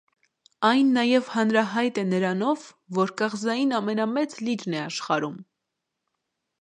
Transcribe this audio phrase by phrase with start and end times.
[0.67, 2.63] Այն նաև հանրահայտ է նրանով,
[3.01, 5.37] որ կղզային ամենամեծ լիճն է աշխարհում։